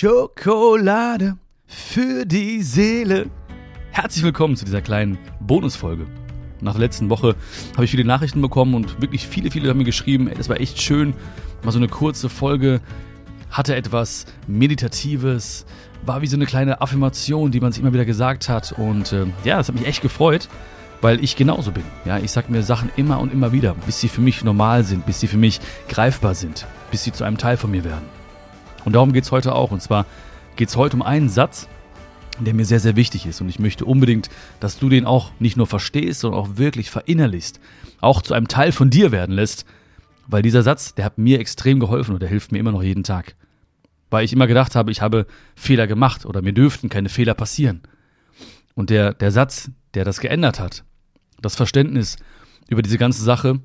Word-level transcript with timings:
Schokolade 0.00 1.36
für 1.66 2.24
die 2.24 2.62
Seele. 2.62 3.28
Herzlich 3.90 4.24
willkommen 4.24 4.56
zu 4.56 4.64
dieser 4.64 4.80
kleinen 4.80 5.18
Bonusfolge. 5.40 6.06
Nach 6.62 6.72
der 6.72 6.80
letzten 6.80 7.10
Woche 7.10 7.36
habe 7.74 7.84
ich 7.84 7.90
viele 7.90 8.06
Nachrichten 8.06 8.40
bekommen 8.40 8.72
und 8.72 9.02
wirklich 9.02 9.28
viele, 9.28 9.50
viele 9.50 9.68
haben 9.68 9.76
mir 9.76 9.84
geschrieben, 9.84 10.30
das 10.34 10.48
war 10.48 10.58
echt 10.58 10.80
schön. 10.80 11.12
Mal 11.62 11.72
so 11.72 11.78
eine 11.78 11.88
kurze 11.88 12.30
Folge, 12.30 12.80
hatte 13.50 13.76
etwas 13.76 14.24
Meditatives, 14.46 15.66
war 16.06 16.22
wie 16.22 16.28
so 16.28 16.36
eine 16.36 16.46
kleine 16.46 16.80
Affirmation, 16.80 17.50
die 17.50 17.60
man 17.60 17.72
sich 17.72 17.82
immer 17.82 17.92
wieder 17.92 18.06
gesagt 18.06 18.48
hat. 18.48 18.72
Und 18.72 19.12
äh, 19.12 19.26
ja, 19.44 19.58
das 19.58 19.68
hat 19.68 19.74
mich 19.74 19.86
echt 19.86 20.00
gefreut, 20.00 20.48
weil 21.02 21.22
ich 21.22 21.36
genauso 21.36 21.72
bin. 21.72 21.84
Ja, 22.06 22.16
ich 22.16 22.30
sage 22.30 22.50
mir 22.50 22.62
Sachen 22.62 22.90
immer 22.96 23.20
und 23.20 23.34
immer 23.34 23.52
wieder, 23.52 23.74
bis 23.84 24.00
sie 24.00 24.08
für 24.08 24.22
mich 24.22 24.42
normal 24.44 24.82
sind, 24.82 25.04
bis 25.04 25.20
sie 25.20 25.26
für 25.26 25.36
mich 25.36 25.60
greifbar 25.90 26.34
sind, 26.34 26.66
bis 26.90 27.04
sie 27.04 27.12
zu 27.12 27.22
einem 27.22 27.36
Teil 27.36 27.58
von 27.58 27.70
mir 27.70 27.84
werden. 27.84 28.19
Und 28.84 28.94
darum 28.94 29.12
geht 29.12 29.24
es 29.24 29.32
heute 29.32 29.54
auch. 29.54 29.70
Und 29.70 29.82
zwar 29.82 30.06
geht 30.56 30.68
es 30.68 30.76
heute 30.76 30.96
um 30.96 31.02
einen 31.02 31.28
Satz, 31.28 31.68
der 32.38 32.54
mir 32.54 32.64
sehr, 32.64 32.80
sehr 32.80 32.96
wichtig 32.96 33.26
ist. 33.26 33.40
Und 33.40 33.48
ich 33.48 33.58
möchte 33.58 33.84
unbedingt, 33.84 34.30
dass 34.60 34.78
du 34.78 34.88
den 34.88 35.04
auch 35.04 35.32
nicht 35.38 35.56
nur 35.56 35.66
verstehst, 35.66 36.20
sondern 36.20 36.40
auch 36.40 36.56
wirklich 36.56 36.90
verinnerlichst, 36.90 37.60
auch 38.00 38.22
zu 38.22 38.34
einem 38.34 38.48
Teil 38.48 38.72
von 38.72 38.90
dir 38.90 39.12
werden 39.12 39.34
lässt. 39.34 39.64
Weil 40.26 40.42
dieser 40.42 40.62
Satz, 40.62 40.94
der 40.94 41.04
hat 41.04 41.18
mir 41.18 41.40
extrem 41.40 41.80
geholfen 41.80 42.14
und 42.14 42.22
der 42.22 42.28
hilft 42.28 42.52
mir 42.52 42.58
immer 42.58 42.72
noch 42.72 42.82
jeden 42.82 43.04
Tag. 43.04 43.34
Weil 44.10 44.24
ich 44.24 44.32
immer 44.32 44.46
gedacht 44.46 44.74
habe, 44.74 44.90
ich 44.90 45.02
habe 45.02 45.26
Fehler 45.54 45.86
gemacht 45.86 46.24
oder 46.24 46.42
mir 46.42 46.52
dürften 46.52 46.88
keine 46.88 47.08
Fehler 47.08 47.34
passieren. 47.34 47.82
Und 48.74 48.90
der, 48.90 49.12
der 49.14 49.32
Satz, 49.32 49.70
der 49.94 50.04
das 50.04 50.20
geändert 50.20 50.60
hat, 50.60 50.84
das 51.40 51.56
Verständnis 51.56 52.16
über 52.68 52.82
diese 52.82 52.98
ganze 52.98 53.22
Sache, 53.22 53.60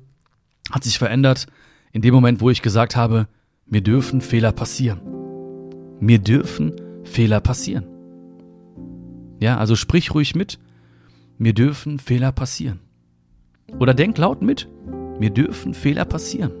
hat 0.70 0.84
sich 0.84 0.98
verändert 0.98 1.46
in 1.92 2.02
dem 2.02 2.14
Moment, 2.14 2.40
wo 2.40 2.50
ich 2.50 2.62
gesagt 2.62 2.96
habe, 2.96 3.28
mir 3.66 3.80
dürfen 3.80 4.20
Fehler 4.20 4.52
passieren. 4.52 5.00
Mir 5.98 6.18
dürfen 6.18 6.72
Fehler 7.04 7.40
passieren. 7.40 7.86
Ja, 9.40 9.58
also 9.58 9.76
sprich 9.76 10.14
ruhig 10.14 10.34
mit. 10.34 10.58
Mir 11.36 11.52
dürfen 11.52 11.98
Fehler 11.98 12.32
passieren. 12.32 12.80
Oder 13.78 13.92
denk 13.92 14.16
laut 14.18 14.40
mit. 14.40 14.68
Mir 15.18 15.30
dürfen 15.30 15.74
Fehler 15.74 16.04
passieren. 16.04 16.52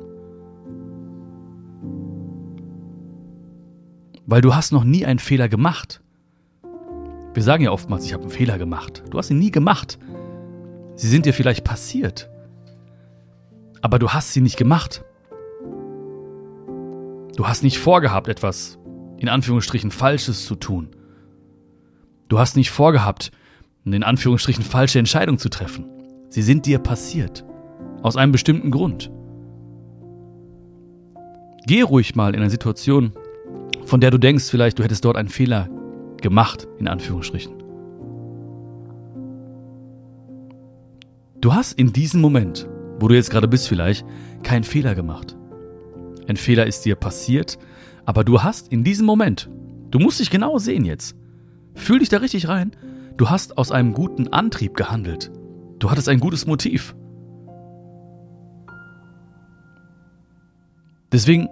Weil 4.26 4.40
du 4.40 4.54
hast 4.54 4.72
noch 4.72 4.82
nie 4.82 5.06
einen 5.06 5.20
Fehler 5.20 5.48
gemacht. 5.48 6.02
Wir 7.34 7.42
sagen 7.42 7.62
ja 7.62 7.70
oftmals, 7.70 8.04
ich 8.04 8.14
habe 8.14 8.24
einen 8.24 8.32
Fehler 8.32 8.58
gemacht. 8.58 9.04
Du 9.10 9.18
hast 9.18 9.30
ihn 9.30 9.38
nie 9.38 9.52
gemacht. 9.52 9.98
Sie 10.96 11.08
sind 11.08 11.26
dir 11.26 11.32
vielleicht 11.32 11.62
passiert. 11.62 12.28
Aber 13.80 14.00
du 14.00 14.10
hast 14.10 14.32
sie 14.32 14.40
nicht 14.40 14.56
gemacht. 14.56 15.04
Du 17.36 17.46
hast 17.46 17.62
nicht 17.62 17.78
vorgehabt, 17.78 18.28
etwas 18.28 18.78
in 19.18 19.28
Anführungsstrichen 19.28 19.90
Falsches 19.90 20.46
zu 20.46 20.54
tun. 20.56 20.88
Du 22.28 22.38
hast 22.38 22.56
nicht 22.56 22.70
vorgehabt, 22.70 23.30
in 23.84 24.02
Anführungsstrichen 24.02 24.64
falsche 24.64 24.98
Entscheidung 24.98 25.38
zu 25.38 25.48
treffen. 25.48 25.86
Sie 26.28 26.42
sind 26.42 26.66
dir 26.66 26.78
passiert. 26.78 27.44
Aus 28.02 28.16
einem 28.16 28.32
bestimmten 28.32 28.70
Grund. 28.70 29.10
Geh 31.66 31.82
ruhig 31.82 32.14
mal 32.14 32.34
in 32.34 32.40
eine 32.40 32.50
Situation, 32.50 33.12
von 33.84 34.00
der 34.00 34.10
du 34.10 34.18
denkst, 34.18 34.44
vielleicht 34.44 34.78
du 34.78 34.82
hättest 34.82 35.04
dort 35.04 35.16
einen 35.16 35.28
Fehler 35.28 35.68
gemacht, 36.20 36.66
in 36.78 36.88
Anführungsstrichen. 36.88 37.54
Du 41.40 41.54
hast 41.54 41.78
in 41.78 41.92
diesem 41.92 42.20
Moment, 42.20 42.68
wo 42.98 43.08
du 43.08 43.14
jetzt 43.14 43.30
gerade 43.30 43.46
bist 43.46 43.68
vielleicht, 43.68 44.06
keinen 44.42 44.64
Fehler 44.64 44.94
gemacht. 44.94 45.36
Ein 46.28 46.36
Fehler 46.36 46.66
ist 46.66 46.84
dir 46.84 46.96
passiert, 46.96 47.58
aber 48.04 48.24
du 48.24 48.42
hast 48.42 48.68
in 48.68 48.84
diesem 48.84 49.06
Moment, 49.06 49.48
du 49.90 49.98
musst 49.98 50.20
dich 50.20 50.30
genau 50.30 50.58
sehen 50.58 50.84
jetzt, 50.84 51.16
fühl 51.74 52.00
dich 52.00 52.08
da 52.08 52.18
richtig 52.18 52.48
rein, 52.48 52.72
du 53.16 53.30
hast 53.30 53.58
aus 53.58 53.70
einem 53.70 53.92
guten 53.92 54.28
Antrieb 54.28 54.74
gehandelt. 54.74 55.30
Du 55.78 55.90
hattest 55.90 56.08
ein 56.08 56.20
gutes 56.20 56.46
Motiv. 56.46 56.94
Deswegen 61.12 61.48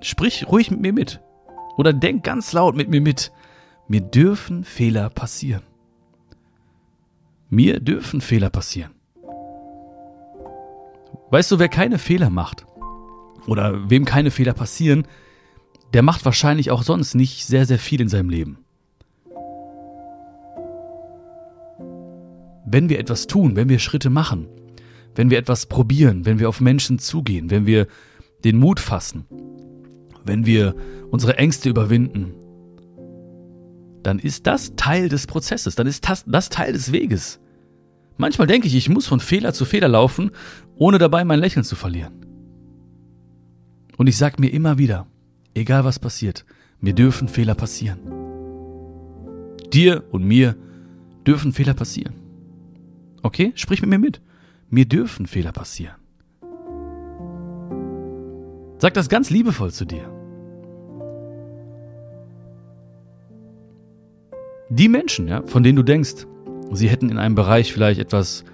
sprich 0.00 0.46
ruhig 0.48 0.70
mit 0.70 0.80
mir 0.80 0.92
mit. 0.92 1.20
Oder 1.76 1.92
denk 1.92 2.24
ganz 2.24 2.52
laut 2.52 2.76
mit 2.76 2.88
mir 2.88 3.00
mit. 3.00 3.32
Mir 3.88 4.00
dürfen 4.00 4.64
Fehler 4.64 5.10
passieren. 5.10 5.62
Mir 7.50 7.80
dürfen 7.80 8.20
Fehler 8.20 8.50
passieren. 8.50 8.92
Weißt 11.30 11.50
du, 11.50 11.58
wer 11.58 11.68
keine 11.68 11.98
Fehler 11.98 12.30
macht, 12.30 12.66
oder 13.46 13.90
wem 13.90 14.04
keine 14.04 14.30
Fehler 14.30 14.54
passieren, 14.54 15.06
der 15.92 16.02
macht 16.02 16.24
wahrscheinlich 16.24 16.70
auch 16.70 16.82
sonst 16.82 17.14
nicht 17.14 17.46
sehr, 17.46 17.66
sehr 17.66 17.78
viel 17.78 18.00
in 18.00 18.08
seinem 18.08 18.28
Leben. 18.28 18.58
Wenn 22.66 22.88
wir 22.88 22.98
etwas 22.98 23.26
tun, 23.26 23.56
wenn 23.56 23.68
wir 23.68 23.78
Schritte 23.78 24.10
machen, 24.10 24.48
wenn 25.14 25.30
wir 25.30 25.38
etwas 25.38 25.66
probieren, 25.66 26.26
wenn 26.26 26.38
wir 26.38 26.48
auf 26.48 26.60
Menschen 26.60 26.98
zugehen, 26.98 27.50
wenn 27.50 27.66
wir 27.66 27.86
den 28.42 28.58
Mut 28.58 28.80
fassen, 28.80 29.26
wenn 30.24 30.46
wir 30.46 30.74
unsere 31.10 31.38
Ängste 31.38 31.68
überwinden, 31.68 32.34
dann 34.02 34.18
ist 34.18 34.46
das 34.46 34.74
Teil 34.76 35.08
des 35.08 35.26
Prozesses, 35.26 35.76
dann 35.76 35.86
ist 35.86 36.08
das, 36.08 36.24
das 36.26 36.48
Teil 36.48 36.72
des 36.72 36.92
Weges. 36.92 37.40
Manchmal 38.16 38.46
denke 38.46 38.66
ich, 38.66 38.74
ich 38.74 38.88
muss 38.88 39.06
von 39.06 39.20
Fehler 39.20 39.52
zu 39.52 39.64
Fehler 39.64 39.88
laufen, 39.88 40.30
ohne 40.76 40.98
dabei 40.98 41.24
mein 41.24 41.40
Lächeln 41.40 41.64
zu 41.64 41.76
verlieren. 41.76 42.24
Und 43.96 44.08
ich 44.08 44.16
sage 44.16 44.36
mir 44.40 44.52
immer 44.52 44.78
wieder, 44.78 45.06
egal 45.54 45.84
was 45.84 45.98
passiert, 45.98 46.44
mir 46.80 46.94
dürfen 46.94 47.28
Fehler 47.28 47.54
passieren. 47.54 48.00
Dir 49.72 50.04
und 50.10 50.24
mir 50.24 50.56
dürfen 51.26 51.52
Fehler 51.52 51.74
passieren. 51.74 52.14
Okay? 53.22 53.52
Sprich 53.54 53.80
mit 53.80 53.90
mir 53.90 53.98
mit. 53.98 54.20
Mir 54.68 54.84
dürfen 54.84 55.26
Fehler 55.26 55.52
passieren. 55.52 55.96
Sag 58.78 58.94
das 58.94 59.08
ganz 59.08 59.30
liebevoll 59.30 59.72
zu 59.72 59.84
dir. 59.84 60.10
Die 64.68 64.88
Menschen, 64.88 65.28
ja, 65.28 65.42
von 65.46 65.62
denen 65.62 65.76
du 65.76 65.82
denkst, 65.82 66.26
sie 66.72 66.88
hätten 66.88 67.08
in 67.08 67.18
einem 67.18 67.34
Bereich 67.34 67.72
vielleicht 67.72 68.00
etwas 68.00 68.44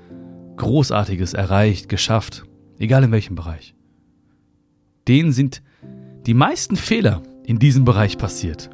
Großartiges 0.57 1.33
erreicht, 1.33 1.89
geschafft, 1.89 2.45
egal 2.79 3.05
in 3.05 3.13
welchem 3.13 3.35
Bereich 3.35 3.75
denen 5.11 5.33
sind 5.33 5.61
die 6.27 6.35
meisten 6.35 6.77
Fehler 6.77 7.23
in 7.45 7.59
diesem 7.59 7.85
Bereich 7.85 8.17
passiert. 8.17 8.71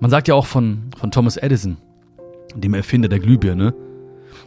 Man 0.00 0.10
sagt 0.10 0.26
ja 0.26 0.34
auch 0.34 0.46
von, 0.46 0.90
von 0.96 1.12
Thomas 1.12 1.36
Edison, 1.36 1.76
dem 2.56 2.74
Erfinder 2.74 3.08
der 3.08 3.20
Glühbirne, 3.20 3.72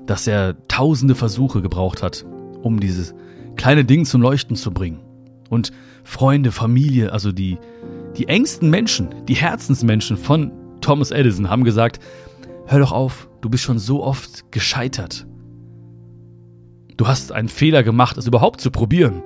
dass 0.06 0.28
er 0.28 0.57
tausende 0.67 1.16
Versuche 1.16 1.61
gebraucht 1.61 2.03
hat, 2.03 2.25
um 2.63 2.81
dieses 2.81 3.16
kleine 3.56 3.85
Ding 3.85 4.03
zum 4.03 4.22
Leuchten 4.22 4.57
zu 4.57 4.72
bringen. 4.72 5.00
Und 5.50 5.72
Freunde, 6.03 6.51
Familie, 6.51 7.13
also 7.13 7.31
die, 7.31 7.57
die 8.17 8.28
engsten 8.28 8.69
Menschen, 8.69 9.16
die 9.29 9.35
Herzensmenschen 9.35 10.17
von 10.17 10.51
Thomas 10.81 11.11
Edison 11.11 11.50
haben 11.50 11.63
gesagt, 11.63 12.01
hör 12.66 12.79
doch 12.79 12.91
auf, 12.91 13.29
du 13.40 13.50
bist 13.50 13.63
schon 13.63 13.79
so 13.79 14.03
oft 14.03 14.51
gescheitert. 14.51 15.25
Du 16.98 17.08
hast 17.08 17.31
einen 17.31 17.50
Fehler 17.50 17.84
gemacht, 17.84 18.18
es 18.18 18.28
überhaupt 18.28 18.62
zu 18.62 18.72
probieren. 18.72 19.24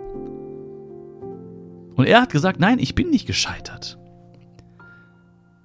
Und 1.96 2.06
er 2.06 2.22
hat 2.22 2.32
gesagt, 2.32 2.60
nein, 2.60 2.80
ich 2.80 2.96
bin 2.96 3.10
nicht 3.10 3.26
gescheitert. 3.26 3.98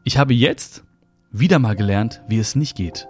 Ich 0.05 0.19
habe 0.19 0.35
jetzt 0.35 0.85
wieder 1.31 1.59
mal 1.59 1.77
gelernt, 1.77 2.23
wie 2.27 2.39
es 2.39 2.57
nicht 2.57 2.77
geht. 2.77 3.07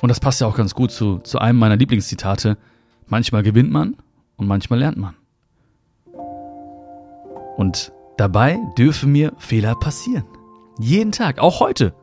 Und 0.00 0.08
das 0.08 0.20
passt 0.20 0.40
ja 0.40 0.46
auch 0.46 0.56
ganz 0.56 0.74
gut 0.74 0.90
zu, 0.90 1.18
zu 1.18 1.38
einem 1.38 1.58
meiner 1.58 1.76
Lieblingszitate. 1.76 2.58
Manchmal 3.06 3.42
gewinnt 3.42 3.70
man 3.70 3.96
und 4.36 4.46
manchmal 4.46 4.80
lernt 4.80 4.96
man. 4.96 5.14
Und 7.56 7.92
dabei 8.16 8.58
dürfen 8.76 9.12
mir 9.12 9.32
Fehler 9.38 9.74
passieren. 9.76 10.24
Jeden 10.78 11.12
Tag, 11.12 11.38
auch 11.38 11.60
heute. 11.60 11.94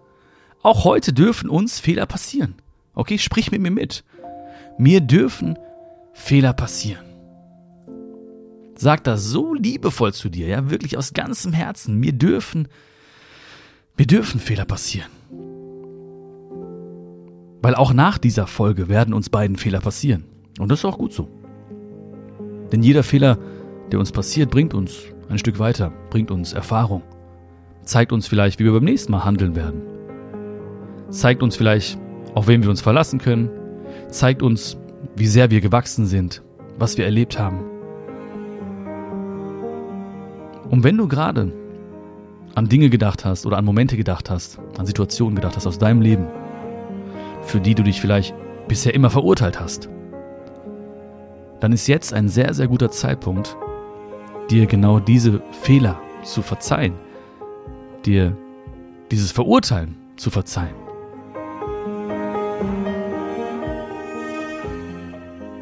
Auch 0.63 0.85
heute 0.85 1.11
dürfen 1.11 1.49
uns 1.49 1.79
Fehler 1.79 2.05
passieren. 2.05 2.55
Okay, 2.93 3.17
sprich 3.17 3.51
mit 3.51 3.61
mir 3.61 3.71
mit. 3.71 4.03
Mir 4.77 5.01
dürfen 5.01 5.57
Fehler 6.13 6.53
passieren. 6.53 7.05
Sag 8.75 9.03
das 9.03 9.23
so 9.25 9.53
liebevoll 9.53 10.13
zu 10.13 10.29
dir, 10.29 10.47
ja, 10.47 10.71
wirklich 10.71 10.97
aus 10.97 11.13
ganzem 11.13 11.53
Herzen. 11.53 11.99
Mir 11.99 12.13
dürfen, 12.13 12.67
mir 13.95 14.07
dürfen 14.07 14.39
Fehler 14.39 14.65
passieren. 14.65 15.11
Weil 17.61 17.75
auch 17.75 17.93
nach 17.93 18.17
dieser 18.17 18.47
Folge 18.47 18.89
werden 18.89 19.13
uns 19.13 19.29
beiden 19.29 19.55
Fehler 19.55 19.81
passieren. 19.81 20.23
Und 20.57 20.71
das 20.71 20.79
ist 20.79 20.85
auch 20.85 20.97
gut 20.97 21.13
so. 21.13 21.29
Denn 22.71 22.81
jeder 22.81 23.03
Fehler, 23.03 23.37
der 23.91 23.99
uns 23.99 24.11
passiert, 24.11 24.49
bringt 24.49 24.73
uns 24.73 25.03
ein 25.29 25.37
Stück 25.37 25.59
weiter, 25.59 25.93
bringt 26.09 26.31
uns 26.31 26.53
Erfahrung, 26.53 27.03
zeigt 27.83 28.11
uns 28.11 28.27
vielleicht, 28.27 28.59
wie 28.59 28.63
wir 28.63 28.73
beim 28.73 28.83
nächsten 28.83 29.11
Mal 29.11 29.25
handeln 29.25 29.55
werden, 29.55 29.81
zeigt 31.09 31.43
uns 31.43 31.55
vielleicht, 31.55 31.99
auf 32.33 32.47
wen 32.47 32.63
wir 32.63 32.69
uns 32.69 32.81
verlassen 32.81 33.19
können, 33.19 33.49
zeigt 34.11 34.43
uns, 34.43 34.77
wie 35.15 35.27
sehr 35.27 35.49
wir 35.49 35.61
gewachsen 35.61 36.05
sind, 36.05 36.43
was 36.77 36.97
wir 36.97 37.05
erlebt 37.05 37.39
haben. 37.39 37.65
Und 40.69 40.83
wenn 40.83 40.97
du 40.97 41.07
gerade 41.07 41.51
an 42.55 42.69
Dinge 42.69 42.89
gedacht 42.89 43.25
hast 43.25 43.45
oder 43.45 43.57
an 43.57 43.65
Momente 43.65 43.97
gedacht 43.97 44.29
hast, 44.29 44.59
an 44.77 44.85
Situationen 44.85 45.35
gedacht 45.35 45.55
hast 45.55 45.67
aus 45.67 45.79
deinem 45.79 46.01
Leben, 46.01 46.27
für 47.41 47.59
die 47.59 47.75
du 47.75 47.83
dich 47.83 47.99
vielleicht 47.99 48.35
bisher 48.67 48.93
immer 48.93 49.09
verurteilt 49.09 49.59
hast, 49.59 49.89
dann 51.59 51.71
ist 51.71 51.87
jetzt 51.87 52.13
ein 52.13 52.29
sehr, 52.29 52.53
sehr 52.53 52.67
guter 52.67 52.91
Zeitpunkt, 52.91 53.55
dir 54.49 54.65
genau 54.65 54.99
diese 54.99 55.41
Fehler 55.61 55.99
zu 56.23 56.41
verzeihen, 56.41 56.93
dir 58.05 58.35
dieses 59.11 59.31
Verurteilen 59.31 59.95
zu 60.15 60.29
verzeihen. 60.29 60.80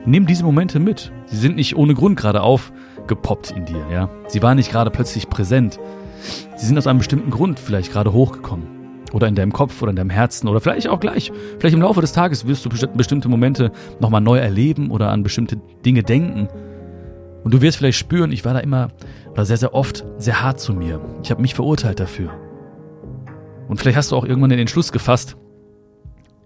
Nimm 0.09 0.25
diese 0.25 0.43
Momente 0.43 0.79
mit. 0.79 1.11
Sie 1.27 1.37
sind 1.37 1.55
nicht 1.55 1.75
ohne 1.75 1.93
Grund 1.93 2.17
gerade 2.17 2.41
aufgepoppt 2.41 3.51
in 3.51 3.65
dir, 3.65 3.85
ja. 3.93 4.09
Sie 4.25 4.41
waren 4.41 4.57
nicht 4.57 4.71
gerade 4.71 4.89
plötzlich 4.89 5.29
präsent. 5.29 5.79
Sie 6.55 6.65
sind 6.65 6.79
aus 6.79 6.87
einem 6.87 6.97
bestimmten 6.97 7.29
Grund 7.29 7.59
vielleicht 7.59 7.91
gerade 7.91 8.11
hochgekommen. 8.11 8.65
Oder 9.13 9.27
in 9.27 9.35
deinem 9.35 9.53
Kopf 9.53 9.79
oder 9.83 9.91
in 9.91 9.95
deinem 9.95 10.09
Herzen 10.09 10.47
oder 10.47 10.61
vielleicht 10.61 10.87
auch 10.87 10.99
gleich. 10.99 11.31
Vielleicht 11.59 11.75
im 11.75 11.83
Laufe 11.83 12.01
des 12.01 12.11
Tages 12.11 12.47
wirst 12.47 12.65
du 12.65 12.69
bestimmte 12.69 13.29
Momente 13.29 13.71
nochmal 13.99 14.21
neu 14.21 14.39
erleben 14.39 14.89
oder 14.89 15.11
an 15.11 15.21
bestimmte 15.21 15.57
Dinge 15.85 16.01
denken. 16.01 16.47
Und 17.43 17.53
du 17.53 17.61
wirst 17.61 17.77
vielleicht 17.77 17.99
spüren, 17.99 18.31
ich 18.31 18.43
war 18.43 18.55
da 18.55 18.61
immer 18.61 18.87
oder 19.29 19.45
sehr, 19.45 19.57
sehr 19.57 19.75
oft 19.75 20.05
sehr 20.17 20.41
hart 20.41 20.59
zu 20.59 20.73
mir. 20.73 20.99
Ich 21.21 21.29
habe 21.29 21.43
mich 21.43 21.53
verurteilt 21.53 21.99
dafür. 21.99 22.31
Und 23.67 23.79
vielleicht 23.79 23.97
hast 23.97 24.11
du 24.11 24.15
auch 24.15 24.25
irgendwann 24.25 24.49
den 24.49 24.57
Entschluss 24.57 24.91
gefasst, 24.91 25.37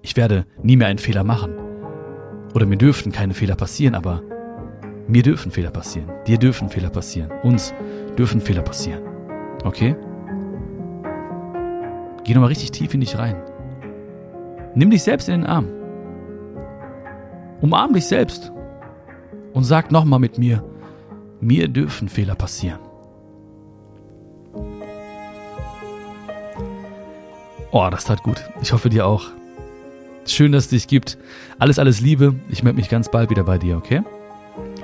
ich 0.02 0.18
werde 0.18 0.46
nie 0.62 0.76
mehr 0.76 0.90
einen 0.90 1.00
Fehler 1.00 1.24
machen. 1.24 1.63
Oder 2.54 2.66
mir 2.66 2.78
dürften 2.78 3.12
keine 3.12 3.34
Fehler 3.34 3.56
passieren, 3.56 3.96
aber 3.96 4.22
mir 5.08 5.24
dürfen 5.24 5.52
Fehler 5.52 5.72
passieren. 5.72 6.12
Dir 6.28 6.38
dürfen 6.38 6.70
Fehler 6.70 6.90
passieren. 6.90 7.32
Uns 7.44 7.74
dürfen 8.18 8.42
Fehler 8.42 8.62
passieren. 8.62 9.02
Okay? 9.64 9.96
Geh 12.24 12.34
nochmal 12.34 12.50
richtig 12.50 12.72
tief 12.72 12.94
in 12.94 13.02
dich 13.02 13.18
rein. 13.18 13.36
Nimm 14.76 14.92
dich 14.92 15.04
selbst 15.04 15.28
in 15.28 15.42
den 15.42 15.46
Arm. 15.46 15.68
Umarm 17.62 17.94
dich 17.94 18.06
selbst. 18.06 18.52
Und 19.54 19.64
sag 19.64 19.92
nochmal 19.92 20.20
mit 20.20 20.38
mir, 20.38 20.64
mir 21.42 21.68
dürfen 21.68 22.10
Fehler 22.10 22.36
passieren. 22.36 22.80
Oh, 27.72 27.88
das 27.90 28.06
tat 28.06 28.24
gut. 28.24 28.44
Ich 28.62 28.72
hoffe 28.72 28.90
dir 28.90 29.06
auch. 29.06 29.32
Schön, 30.26 30.52
dass 30.52 30.66
es 30.66 30.70
dich 30.70 30.88
gibt. 30.88 31.18
Alles, 31.60 31.80
alles 31.80 32.02
Liebe. 32.02 32.36
Ich 32.50 32.64
melde 32.64 32.78
mich 32.78 32.90
ganz 32.90 33.10
bald 33.10 33.30
wieder 33.30 33.44
bei 33.44 33.58
dir, 33.58 33.78
okay? 33.78 34.02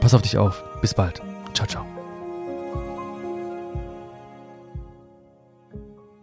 Pass 0.02 0.14
auf 0.14 0.22
dich 0.22 0.38
auf. 0.38 0.64
Bis 0.82 0.94
bald. 0.94 1.22
Ciao, 1.54 1.68
ciao. 1.68 1.99